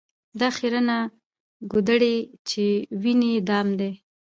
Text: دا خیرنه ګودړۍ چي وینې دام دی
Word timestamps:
دا 0.39 0.49
خیرنه 0.57 0.97
ګودړۍ 1.71 2.17
چي 2.49 2.65
وینې 3.01 3.33
دام 3.49 3.67
دی 3.79 3.91